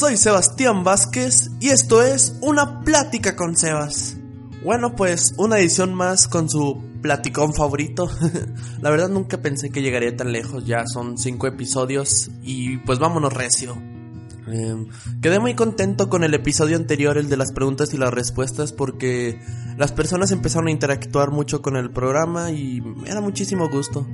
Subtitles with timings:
[0.00, 4.16] soy Sebastián Vázquez y esto es Una Plática con Sebas.
[4.64, 8.08] Bueno, pues una edición más con su platicón favorito.
[8.80, 13.34] La verdad nunca pensé que llegaría tan lejos, ya son cinco episodios y pues vámonos
[13.34, 13.76] recio.
[14.46, 14.86] Em,
[15.20, 19.38] quedé muy contento con el episodio anterior, el de las preguntas y las respuestas, porque
[19.76, 24.06] las personas empezaron a interactuar mucho con el programa y me da muchísimo gusto.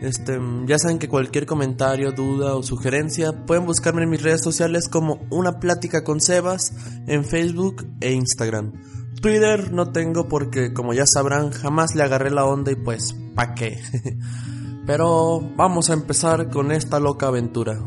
[0.00, 4.88] Este, ya saben que cualquier comentario, duda o sugerencia pueden buscarme en mis redes sociales
[4.88, 6.72] como Una Plática con Sebas
[7.06, 8.72] en Facebook e Instagram.
[9.20, 13.54] Twitter no tengo porque como ya sabrán jamás le agarré la onda y pues pa'
[13.54, 13.82] qué.
[14.86, 17.78] Pero vamos a empezar con esta loca aventura.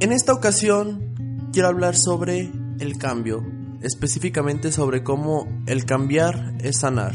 [0.00, 2.50] En esta ocasión quiero hablar sobre
[2.80, 3.44] el cambio,
[3.82, 7.14] específicamente sobre cómo el cambiar es sanar.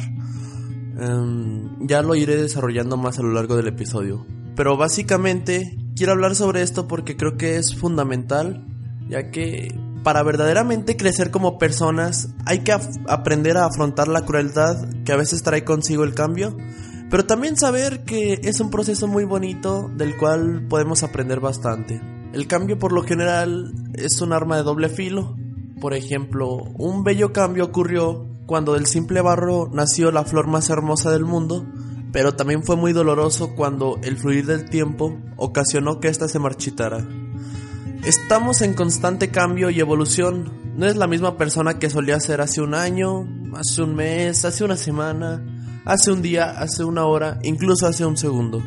[0.99, 4.25] Em, ya lo iré desarrollando más a lo largo del episodio.
[4.55, 8.65] Pero básicamente quiero hablar sobre esto porque creo que es fundamental,
[9.09, 12.73] ya que para verdaderamente crecer como personas hay que
[13.07, 14.75] aprender a afrontar la crueldad
[15.05, 16.57] que a veces trae consigo el cambio,
[17.09, 22.01] pero también saber que es un proceso muy bonito del cual podemos aprender bastante.
[22.33, 25.35] El cambio por lo general es un arma de doble filo.
[25.81, 31.09] Por ejemplo, un bello cambio ocurrió cuando del simple barro nació la flor más hermosa
[31.09, 31.65] del mundo,
[32.11, 36.97] pero también fue muy doloroso cuando el fluir del tiempo ocasionó que ésta se marchitara.
[38.03, 40.51] Estamos en constante cambio y evolución.
[40.75, 44.65] No es la misma persona que solía ser hace un año, hace un mes, hace
[44.65, 45.41] una semana,
[45.85, 48.61] hace un día, hace una hora, incluso hace un segundo.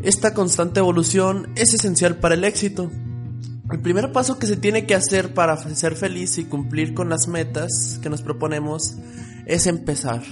[0.00, 2.90] Esta constante evolución es esencial para el éxito.
[3.70, 7.26] El primer paso que se tiene que hacer para ser feliz y cumplir con las
[7.26, 8.96] metas que nos proponemos
[9.46, 10.22] es empezar.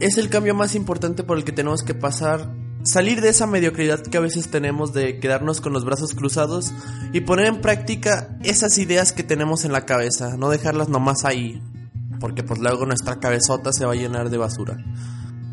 [0.00, 2.52] Es el cambio más importante por el que tenemos que pasar.
[2.82, 6.72] Salir de esa mediocridad que a veces tenemos de quedarnos con los brazos cruzados
[7.14, 11.62] y poner en práctica esas ideas que tenemos en la cabeza, no dejarlas nomás ahí,
[12.20, 14.76] porque pues luego nuestra cabezota se va a llenar de basura.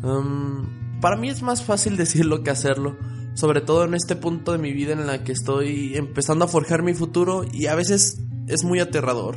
[0.02, 2.98] Um, para mí es más fácil decirlo que hacerlo,
[3.34, 6.82] sobre todo en este punto de mi vida en la que estoy empezando a forjar
[6.82, 9.36] mi futuro y a veces es muy aterrador.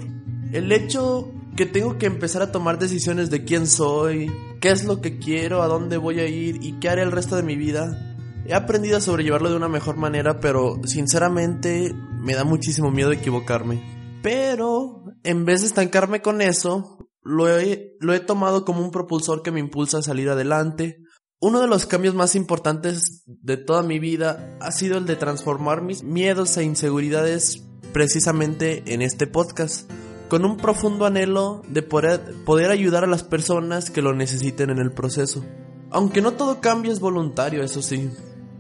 [0.52, 5.02] El hecho que tengo que empezar a tomar decisiones de quién soy, qué es lo
[5.02, 8.18] que quiero, a dónde voy a ir y qué haré el resto de mi vida.
[8.46, 13.82] He aprendido a sobrellevarlo de una mejor manera, pero sinceramente me da muchísimo miedo equivocarme.
[14.22, 19.42] Pero en vez de estancarme con eso, lo he, lo he tomado como un propulsor
[19.42, 21.05] que me impulsa a salir adelante,
[21.40, 25.82] uno de los cambios más importantes de toda mi vida ha sido el de transformar
[25.82, 27.62] mis miedos e inseguridades
[27.94, 29.90] precisamente en este podcast,
[30.30, 34.92] con un profundo anhelo de poder, ayudar a las personas que lo necesiten en el
[34.92, 35.46] proceso.
[35.92, 38.10] Aunque no todo cambio es voluntario, eso sí.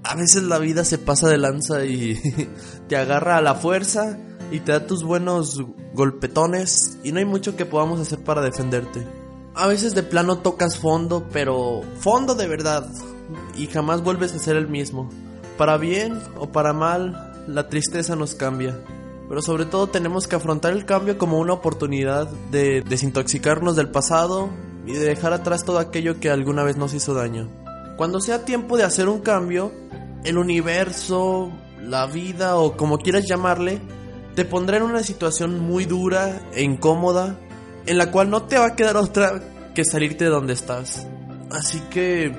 [0.03, 2.19] A veces la vida se pasa de lanza y
[2.87, 4.19] te agarra a la fuerza
[4.51, 5.61] y te da tus buenos
[5.93, 9.24] golpetones y no hay mucho que podamos hacer para defenderte.
[9.55, 12.85] A veces de plano tocas fondo, pero fondo de verdad.
[13.55, 15.09] Y jamás vuelves a ser el mismo.
[15.57, 18.77] Para bien o para mal, la tristeza nos cambia.
[19.29, 24.49] Pero sobre todo tenemos que afrontar el cambio como una oportunidad de desintoxicarnos del pasado
[24.85, 27.49] y de dejar atrás todo aquello que alguna vez nos hizo daño.
[27.95, 29.71] Cuando sea tiempo de hacer un cambio,
[30.25, 31.49] el universo,
[31.81, 33.79] la vida o como quieras llamarle,
[34.35, 37.39] te pondrá en una situación muy dura e incómoda
[37.85, 39.41] en la cual no te va a quedar otra
[39.73, 41.07] que salirte de donde estás.
[41.51, 42.35] Así que,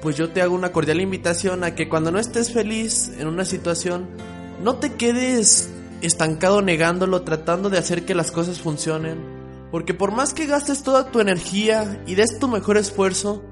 [0.00, 3.44] pues yo te hago una cordial invitación a que cuando no estés feliz en una
[3.44, 4.08] situación,
[4.62, 9.38] no te quedes estancado negándolo, tratando de hacer que las cosas funcionen.
[9.70, 13.44] Porque por más que gastes toda tu energía y des tu mejor esfuerzo,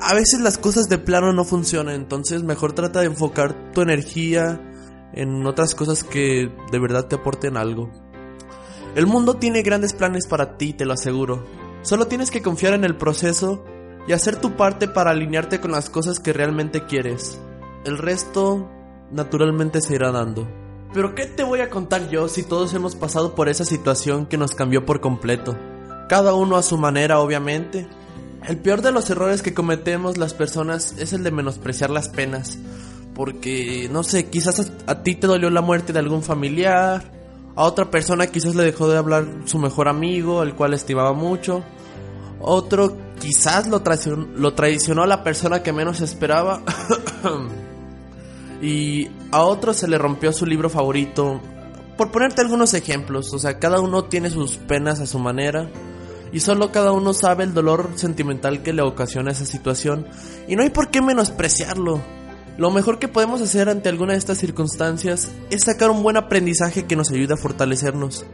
[0.00, 1.94] a veces las cosas de plano no funcionan.
[1.94, 4.60] Entonces mejor trata de enfocar tu energía
[5.14, 7.90] en otras cosas que de verdad te aporten algo.
[8.94, 11.46] El mundo tiene grandes planes para ti, te lo aseguro.
[11.82, 13.64] Solo tienes que confiar en el proceso
[14.06, 17.38] y hacer tu parte para alinearte con las cosas que realmente quieres.
[17.84, 18.68] El resto,
[19.10, 20.46] naturalmente, se irá dando.
[20.92, 24.36] Pero ¿qué te voy a contar yo si todos hemos pasado por esa situación que
[24.36, 25.56] nos cambió por completo?
[26.08, 27.88] Cada uno a su manera, obviamente.
[28.46, 32.58] El peor de los errores que cometemos las personas es el de menospreciar las penas.
[33.14, 37.21] Porque, no sé, quizás a, ti te dolió la muerte de algún familiar,
[37.54, 41.62] a otra persona quizás le dejó de hablar su mejor amigo, el cual estimaba mucho.
[42.40, 46.62] Otro quizás lo traicionó, lo traicionó a la persona que menos esperaba.
[48.62, 51.40] y a otro se le rompió su libro favorito.
[51.96, 55.68] Por ponerte algunos ejemplos, o sea, cada uno tiene sus penas a su manera.
[56.32, 60.06] Y solo cada uno sabe el dolor sentimental que le ocasiona esa situación.
[60.48, 62.00] Y no hay por qué menospreciarlo.
[62.58, 66.84] Lo mejor que podemos hacer ante alguna de estas circunstancias es sacar un buen aprendizaje
[66.84, 68.26] que nos ayude a fortalecernos.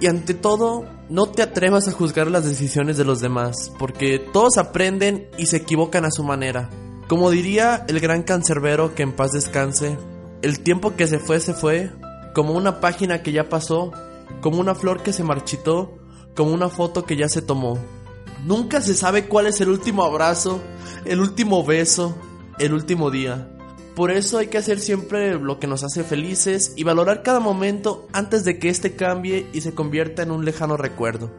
[0.00, 4.58] Y ante todo, no te atrevas a juzgar las decisiones de los demás, porque todos
[4.58, 6.68] aprenden y se equivocan a su manera.
[7.08, 9.96] Como diría el gran cancerbero que en paz descanse,
[10.42, 11.90] el tiempo que se fue se fue,
[12.34, 13.92] como una página que ya pasó,
[14.40, 15.96] como una flor que se marchitó,
[16.36, 17.78] como una foto que ya se tomó.
[18.44, 20.60] Nunca se sabe cuál es el último abrazo,
[21.04, 22.14] el último beso,
[22.58, 23.48] el último día.
[23.94, 28.06] Por eso hay que hacer siempre lo que nos hace felices y valorar cada momento
[28.12, 31.32] antes de que éste cambie y se convierta en un lejano recuerdo.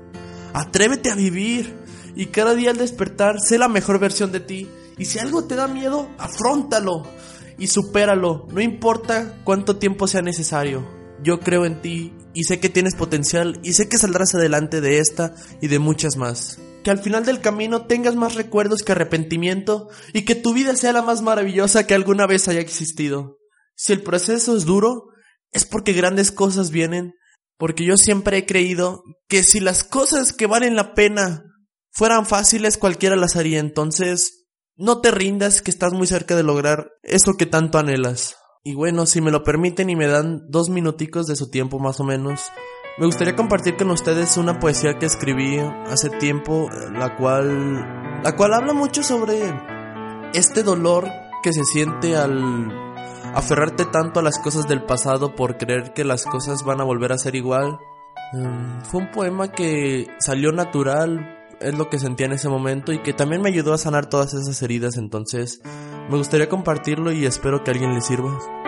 [0.54, 1.74] Atrévete a vivir
[2.16, 5.56] y cada día al despertar sé la mejor versión de ti y si algo te
[5.56, 7.04] da miedo, afrontalo
[7.58, 10.86] y supéralo, no importa cuánto tiempo sea necesario.
[11.24, 15.00] Yo creo en ti y sé que tienes potencial y sé que saldrás adelante de
[15.00, 19.90] esta y de muchas más que al final del camino tengas más recuerdos que arrepentimiento
[20.14, 23.38] y que tu vida sea la más maravillosa que alguna vez haya existido.
[23.76, 25.08] Si el proceso es duro,
[25.52, 27.14] es porque grandes cosas vienen,
[27.58, 31.44] porque yo siempre he creído que si las cosas que valen la pena
[31.92, 36.92] fueran fáciles cualquiera las haría, entonces no te rindas que estás muy cerca de lograr
[37.04, 38.38] eso que tanto anhelas.
[38.64, 42.00] Y bueno, si me lo permiten y me dan dos minuticos de su tiempo más
[42.00, 42.52] o menos,
[43.00, 45.58] me gustaría compartir con ustedes una poesía que escribí
[45.88, 49.40] hace tiempo, la cual, la cual habla mucho sobre
[50.34, 51.08] este dolor
[51.42, 52.70] que se siente al
[53.34, 57.14] aferrarte tanto a las cosas del pasado por creer que las cosas van a volver
[57.14, 57.80] a ser igual.
[58.34, 63.02] Mm, fue un poema que salió natural, es lo que sentía en ese momento y
[63.02, 65.62] que también me ayudó a sanar todas esas heridas, entonces
[66.10, 68.59] me gustaría compartirlo y espero que alguien le sirva.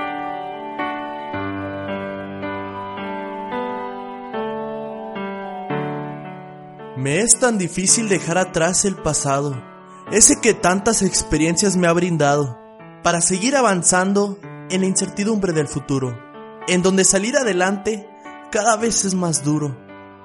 [7.01, 9.59] Me es tan difícil dejar atrás el pasado,
[10.11, 12.59] ese que tantas experiencias me ha brindado,
[13.01, 14.37] para seguir avanzando
[14.69, 16.15] en la incertidumbre del futuro,
[16.67, 18.07] en donde salir adelante
[18.51, 19.75] cada vez es más duro.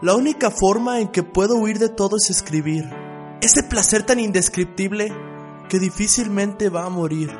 [0.02, 2.84] La única forma en que puedo huir de todo es escribir,
[3.40, 5.10] ese placer tan indescriptible
[5.70, 7.30] que difícilmente va a morir.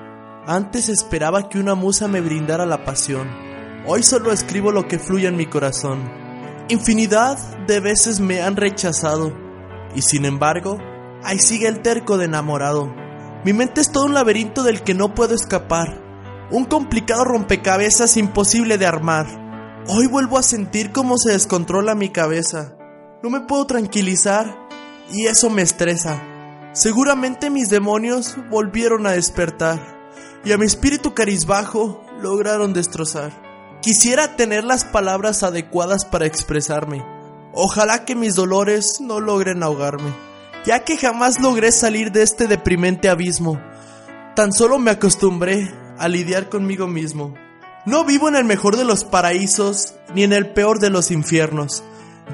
[0.47, 3.29] Antes esperaba que una musa me brindara la pasión,
[3.87, 6.25] hoy solo escribo lo que fluye en mi corazón.
[6.69, 9.33] Infinidad de veces me han rechazado
[9.95, 10.79] y sin embargo,
[11.23, 12.93] ahí sigue el terco de enamorado.
[13.45, 16.03] Mi mente es todo un laberinto del que no puedo escapar,
[16.51, 19.27] un complicado rompecabezas imposible de armar.
[19.87, 22.77] Hoy vuelvo a sentir cómo se descontrola mi cabeza.
[23.23, 24.53] No me puedo tranquilizar
[25.13, 26.21] y eso me estresa.
[26.73, 29.79] Seguramente mis demonios volvieron a despertar
[30.45, 33.45] y a mi espíritu carizbajo lograron destrozar.
[33.82, 37.05] Quisiera tener las palabras adecuadas para expresarme.
[37.52, 40.12] Ojalá que mis dolores no logren ahogarme,
[40.64, 43.61] ya que jamás logré salir de este deprimente abismo.
[44.34, 47.34] Tan solo me acostumbré a lidiar conmigo mismo.
[47.87, 51.84] No vivo en el mejor de los paraísos ni en el peor de los infiernos.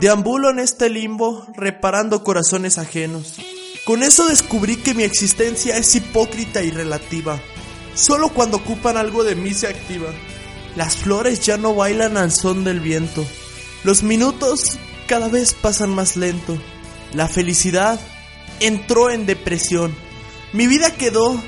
[0.01, 3.37] Deambulo en este limbo reparando corazones ajenos.
[3.85, 7.39] Con eso descubrí que mi existencia es hipócrita y relativa.
[7.95, 10.09] Solo cuando ocupan algo de mí se activa.
[10.77, 13.25] Las flores ya no bailan al son del viento.
[13.85, 16.57] Los minutos cada vez pasan más lento.
[17.13, 18.01] La felicidad
[18.61, 19.95] entró en depresión.
[20.53, 21.39] Mi vida quedó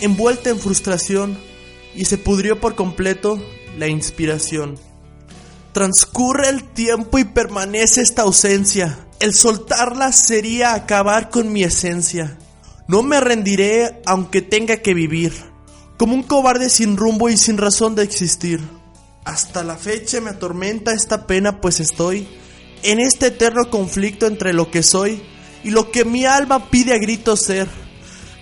[0.00, 1.38] envuelta en frustración
[1.94, 3.40] y se pudrió por completo
[3.78, 4.78] la inspiración.
[5.72, 9.06] Transcurre el tiempo y permanece esta ausencia.
[9.20, 12.36] El soltarla sería acabar con mi esencia.
[12.88, 15.51] No me rendiré aunque tenga que vivir
[16.02, 18.60] como un cobarde sin rumbo y sin razón de existir.
[19.24, 22.26] Hasta la fecha me atormenta esta pena pues estoy
[22.82, 25.22] en este eterno conflicto entre lo que soy
[25.62, 27.68] y lo que mi alma pide a gritos ser.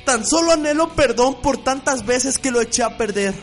[0.06, 3.34] Tan solo anhelo perdón por tantas veces que lo eché a perder.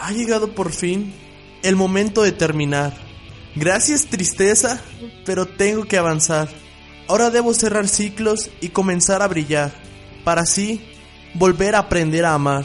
[0.00, 1.14] Ha llegado por fin
[1.62, 2.92] el momento de terminar.
[3.54, 4.80] Gracias tristeza,
[5.24, 6.48] pero tengo que avanzar.
[7.06, 9.70] Ahora debo cerrar ciclos y comenzar a brillar,
[10.24, 10.84] para así
[11.34, 12.64] volver a aprender a amar.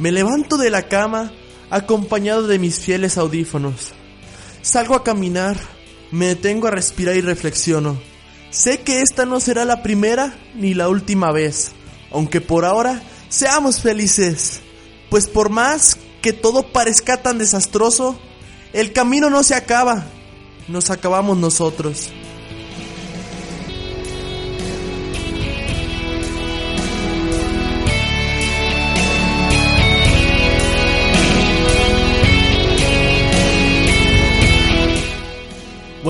[0.00, 1.30] Me levanto de la cama
[1.68, 3.92] acompañado de mis fieles audífonos.
[4.62, 5.58] Salgo a caminar,
[6.10, 8.00] me detengo a respirar y reflexiono.
[8.48, 11.72] Sé que esta no será la primera ni la última vez,
[12.12, 14.60] aunque por ahora seamos felices,
[15.10, 18.18] pues por más que todo parezca tan desastroso,
[18.72, 20.06] el camino no se acaba,
[20.66, 22.10] nos acabamos nosotros.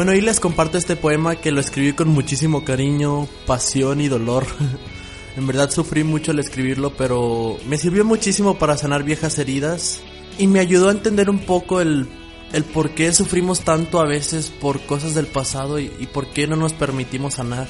[0.00, 4.46] Bueno, ahí les comparto este poema que lo escribí con muchísimo cariño, pasión y dolor.
[5.36, 10.00] En verdad sufrí mucho al escribirlo, pero me sirvió muchísimo para sanar viejas heridas
[10.38, 12.08] y me ayudó a entender un poco el,
[12.54, 16.46] el por qué sufrimos tanto a veces por cosas del pasado y, y por qué
[16.46, 17.68] no nos permitimos sanar.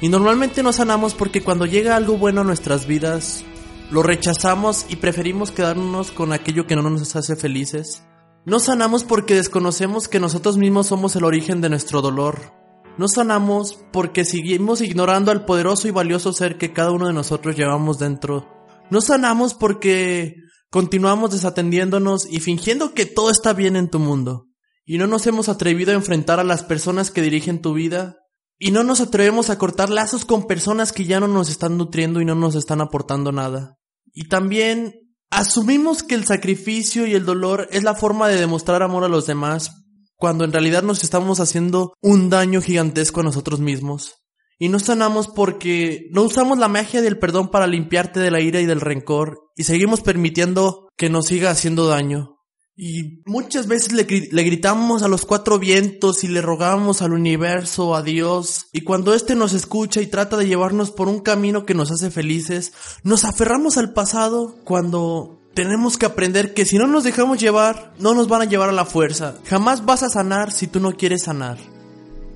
[0.00, 3.44] Y normalmente no sanamos porque cuando llega algo bueno a nuestras vidas,
[3.92, 8.02] lo rechazamos y preferimos quedarnos con aquello que no nos hace felices.
[8.48, 12.54] No sanamos porque desconocemos que nosotros mismos somos el origen de nuestro dolor.
[12.96, 17.56] No sanamos porque seguimos ignorando al poderoso y valioso ser que cada uno de nosotros
[17.56, 18.48] llevamos dentro.
[18.90, 20.36] No sanamos porque
[20.70, 24.46] continuamos desatendiéndonos y fingiendo que todo está bien en tu mundo.
[24.86, 28.16] Y no nos hemos atrevido a enfrentar a las personas que dirigen tu vida.
[28.58, 32.22] Y no nos atrevemos a cortar lazos con personas que ya no nos están nutriendo
[32.22, 33.76] y no nos están aportando nada.
[34.14, 34.94] Y también
[35.30, 39.26] Asumimos que el sacrificio y el dolor es la forma de demostrar amor a los
[39.26, 39.84] demás,
[40.16, 44.16] cuando en realidad nos estamos haciendo un daño gigantesco a nosotros mismos.
[44.58, 48.60] Y no sanamos porque no usamos la magia del perdón para limpiarte de la ira
[48.60, 52.37] y del rencor, y seguimos permitiendo que nos siga haciendo daño.
[52.80, 57.96] Y muchas veces le, le, gritamos a los cuatro vientos y le rogamos al universo,
[57.96, 61.74] a Dios, y cuando éste nos escucha y trata de llevarnos por un camino que
[61.74, 67.02] nos hace felices, nos aferramos al pasado cuando tenemos que aprender que si no nos
[67.02, 69.34] dejamos llevar, no nos van a llevar a la fuerza.
[69.46, 71.58] Jamás vas a sanar si tú no quieres sanar.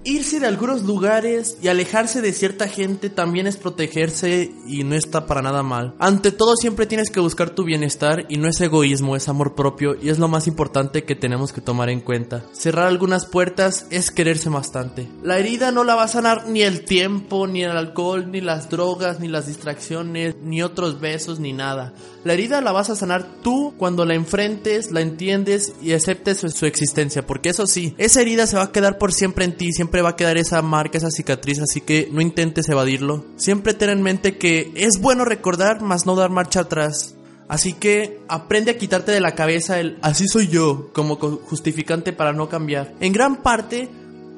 [0.04, 5.26] Irse de algunos lugares y alejarse de cierta gente también es protegerse y no está
[5.26, 5.94] para nada mal.
[6.00, 9.94] Ante todo siempre tienes que buscar tu bienestar y no es egoísmo, es amor propio
[10.00, 12.44] y es lo más importante que tenemos que tomar en cuenta.
[12.52, 15.08] Cerrar algunas puertas es quererse bastante.
[15.22, 18.70] La herida no la va a sanar ni el tiempo, ni el alcohol, ni las
[18.70, 21.94] drogas, ni las distracciones, ni otros besos, ni nada.
[22.24, 26.66] La herida la vas a sanar tú cuando la enfrentes, la entiendes y aceptes su,
[26.66, 29.91] existencia, porque eso sí, esa herida se va a quedar por siempre en ti, siempre
[30.00, 33.26] va a quedar esa marca, esa cicatriz, así que no intentes evadirlo.
[33.36, 37.16] Siempre ten en mente que es bueno recordar, mas no dar marcha atrás.
[37.48, 42.32] Así que aprende a quitarte de la cabeza el así soy yo como justificante para
[42.32, 42.94] no cambiar.
[43.00, 43.90] En gran parte,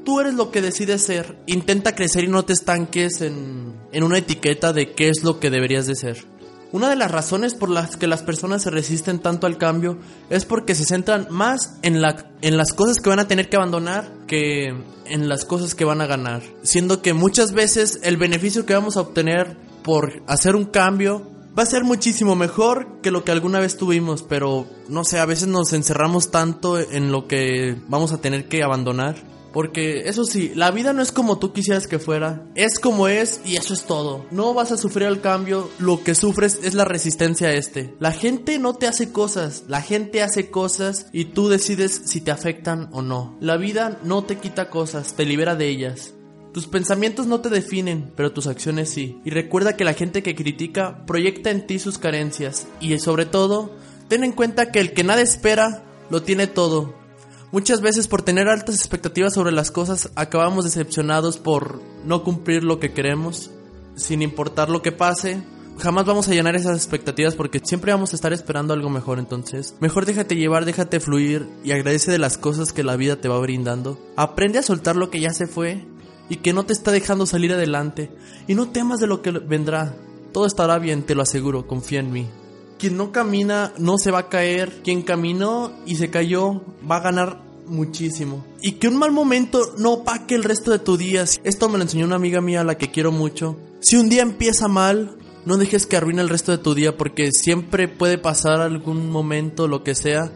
[0.05, 1.39] tú eres lo que decides ser.
[1.47, 5.51] Intenta crecer y no te estanques en, en una etiqueta de qué es lo que
[5.51, 6.35] deberías de ser.
[6.73, 9.97] Una de las razones por las que las personas se resisten tanto al cambio
[10.29, 13.55] es porque se centran más en, la, en las cosas que van a tener que
[13.55, 14.75] abandonar que
[15.07, 16.43] en las cosas que van a ganar.
[16.63, 21.63] Siendo que muchas veces el beneficio que vamos a obtener por hacer un cambio va
[21.63, 25.49] a ser muchísimo mejor que lo que alguna vez tuvimos, pero no sé, a veces
[25.49, 30.73] nos encerramos tanto en lo que vamos a tener que abandonar porque eso sí, la
[30.73, 34.27] vida no es como tú quisieras que fuera, es como es y eso es todo.
[34.33, 37.95] No vas a sufrir el cambio, lo que sufres es la resistencia a este.
[38.01, 42.33] La gente no te hace cosas, la gente hace cosas y tú decides si te
[42.33, 43.39] afectan o no.
[43.41, 46.15] La vida no te quita cosas, te libera de ellas.
[46.53, 49.21] Tus pensamientos no te definen, pero tus acciones sí.
[49.25, 52.67] Y recuerda que la gente que critica proyecta en ti sus carencias.
[52.81, 53.71] Y sobre todo,
[54.09, 57.04] ten en cuenta que el que nada espera, lo tiene todo.
[57.55, 62.81] Muchas veces por tener altas expectativas sobre las cosas acabamos decepcionados por no cumplir lo
[62.81, 63.53] que queremos,
[63.95, 65.41] sin importar lo que pase.
[65.79, 69.77] Jamás vamos a llenar esas expectativas porque siempre vamos a estar esperando algo mejor entonces.
[69.79, 73.39] Mejor déjate llevar, déjate fluir y agradece de las cosas que la vida te va
[73.39, 74.01] brindando.
[74.17, 75.87] Aprende a soltar lo que ya se fue
[76.29, 78.11] y que no te está dejando salir adelante.
[78.49, 79.95] Y no temas de lo que vendrá.
[80.33, 82.27] Todo estará bien, te lo aseguro, confía en mí.
[82.85, 84.83] Quien no camina no se va a caer.
[84.85, 88.45] Quien caminó y se cayó va a ganar muchísimo.
[88.61, 91.25] Y que un mal momento no opaque el resto de tu día.
[91.45, 93.57] Esto me lo enseñó una amiga mía a la que quiero mucho.
[93.81, 97.33] Si un día empieza mal, no dejes que arruine el resto de tu día porque
[97.33, 100.31] siempre puede pasar algún momento, lo que sea,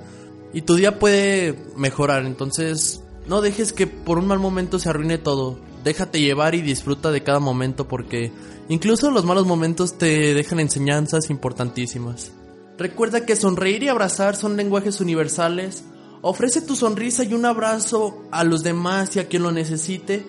[0.55, 2.25] y tu día puede mejorar.
[2.25, 5.61] Entonces, no dejes que por un mal momento se arruine todo.
[5.85, 8.33] Déjate llevar y disfruta de cada momento porque
[8.69, 12.33] incluso los malos momentos te dejan enseñanzas importantísimas.
[12.77, 15.85] Recuerda que sonreír y abrazar son lenguajes universales
[16.21, 20.27] Ofrece tu sonrisa y un abrazo a los demás y a quien lo necesite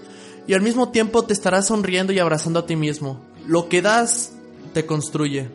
[0.48, 3.22] y al mismo tiempo te estarás sonriendo y abrazando a ti mismo.
[3.48, 4.34] Lo que das
[4.74, 5.50] te construye.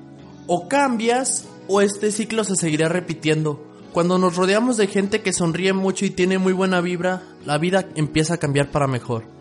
[0.47, 3.65] O cambias o este ciclo se seguirá repitiendo.
[3.93, 7.89] Cuando nos rodeamos de gente que sonríe mucho y tiene muy buena vibra, la vida
[7.95, 9.34] empieza a cambiar para mejor.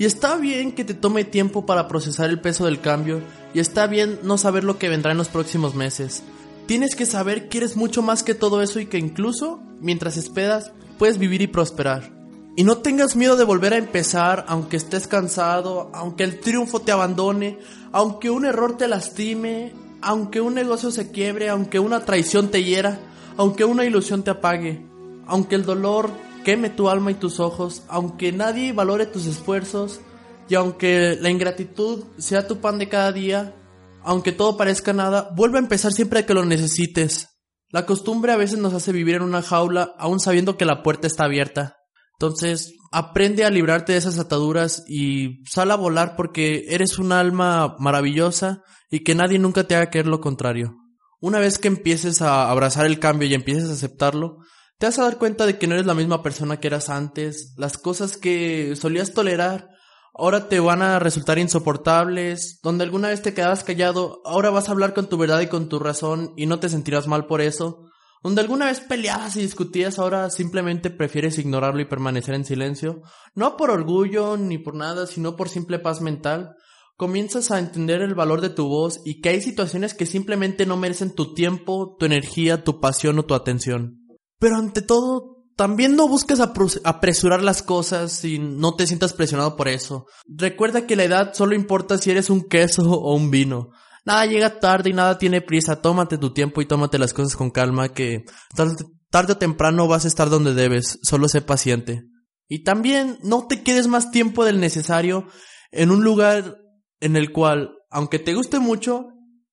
[0.00, 3.20] Y está bien que te tome tiempo para procesar el peso del cambio
[3.52, 6.22] y está bien no saber lo que vendrá en los próximos meses.
[6.64, 10.72] Tienes que saber que eres mucho más que todo eso y que incluso, mientras esperas,
[10.98, 12.10] puedes vivir y prosperar.
[12.56, 16.92] Y no tengas miedo de volver a empezar, aunque estés cansado, aunque el triunfo te
[16.92, 17.58] abandone,
[17.92, 22.98] aunque un error te lastime, aunque un negocio se quiebre, aunque una traición te hiera,
[23.36, 24.82] aunque una ilusión te apague,
[25.26, 26.08] aunque el dolor
[26.44, 30.00] queme tu alma y tus ojos, aunque nadie valore tus esfuerzos
[30.48, 33.54] y aunque la ingratitud sea tu pan de cada día,
[34.02, 37.28] aunque todo parezca nada, vuelve a empezar siempre que lo necesites.
[37.70, 41.06] La costumbre a veces nos hace vivir en una jaula aún sabiendo que la puerta
[41.06, 41.76] está abierta.
[42.18, 47.76] Entonces, aprende a librarte de esas ataduras y sal a volar porque eres un alma
[47.78, 50.76] maravillosa y que nadie nunca te haga creer lo contrario.
[51.20, 54.38] Una vez que empieces a abrazar el cambio y empieces a aceptarlo,
[54.80, 57.52] te vas a dar cuenta de que no eres la misma persona que eras antes,
[57.58, 59.68] las cosas que solías tolerar
[60.14, 64.72] ahora te van a resultar insoportables, donde alguna vez te quedabas callado, ahora vas a
[64.72, 67.90] hablar con tu verdad y con tu razón y no te sentirás mal por eso,
[68.22, 73.02] donde alguna vez peleabas y discutías, ahora simplemente prefieres ignorarlo y permanecer en silencio,
[73.34, 76.54] no por orgullo ni por nada, sino por simple paz mental,
[76.96, 80.78] comienzas a entender el valor de tu voz y que hay situaciones que simplemente no
[80.78, 83.99] merecen tu tiempo, tu energía, tu pasión o tu atención.
[84.40, 89.68] Pero ante todo, también no busques apresurar las cosas y no te sientas presionado por
[89.68, 90.06] eso.
[90.26, 93.68] Recuerda que la edad solo importa si eres un queso o un vino.
[94.06, 95.82] Nada llega tarde y nada tiene prisa.
[95.82, 100.08] Tómate tu tiempo y tómate las cosas con calma que tarde, o temprano vas a
[100.08, 100.98] estar donde debes.
[101.02, 102.04] Solo sé paciente.
[102.48, 105.26] Y también no te quedes más tiempo del necesario
[105.70, 106.56] en un lugar
[107.00, 109.08] en el cual, aunque te guste mucho,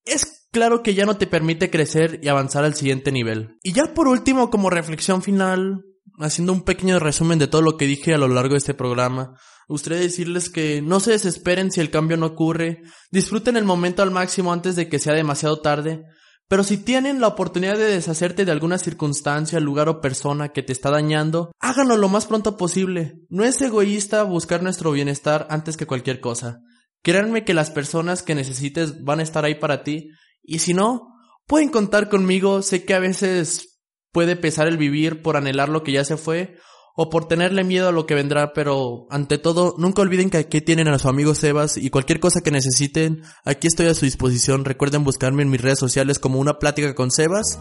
[0.05, 3.57] es claro que ya no te permite crecer y avanzar al siguiente nivel.
[3.63, 5.83] Y ya por último, como reflexión final,
[6.19, 9.33] haciendo un pequeño resumen de todo lo que dije a lo largo de este programa,
[9.67, 14.11] gustaría decirles que no se desesperen si el cambio no ocurre, disfruten el momento al
[14.11, 16.03] máximo antes de que sea demasiado tarde,
[16.49, 20.71] pero si tienen la oportunidad de deshacerte de alguna circunstancia, lugar o persona que te
[20.71, 23.15] está dañando, háganlo lo más pronto posible.
[23.29, 26.61] No es egoísta buscar nuestro bienestar antes que cualquier cosa.
[27.03, 30.09] Créanme que las personas que necesites van a estar ahí para ti,
[30.47, 31.13] y si no,
[31.45, 33.79] pueden contar conmigo, sé que a veces
[34.11, 36.55] puede pesar el vivir por anhelar lo que ya se fue
[36.95, 40.61] o por tenerle miedo a lo que vendrá, pero ante todo, nunca olviden que aquí
[40.61, 44.65] tienen a su amigo Sebas y cualquier cosa que necesiten, aquí estoy a su disposición.
[44.65, 47.59] Recuerden buscarme en mis redes sociales como una plática con Sebas.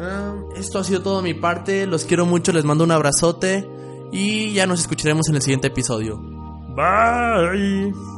[0.00, 3.64] Ah, esto ha sido todo de mi parte, los quiero mucho, les mando un abrazote
[4.10, 6.18] y ya nos escucharemos en el siguiente episodio.
[6.74, 8.17] Bye.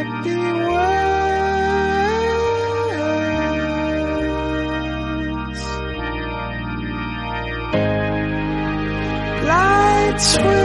[10.23, 10.60] It's.